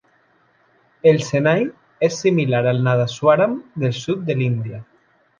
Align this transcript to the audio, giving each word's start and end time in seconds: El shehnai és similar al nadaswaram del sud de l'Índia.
El 1.09 1.19
shehnai 1.25 1.59
és 2.07 2.17
similar 2.21 2.61
al 2.71 2.81
nadaswaram 2.87 3.53
del 3.83 3.93
sud 3.99 4.25
de 4.31 4.37
l'Índia. 4.41 4.81